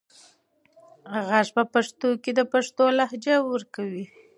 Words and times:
غږ 1.27 1.47
په 1.55 1.63
پښتو 1.73 2.09
کې 2.23 2.31
د 2.35 2.41
پښتو 2.53 2.85
لهجه 2.97 3.35
ورکوي. 3.51 4.05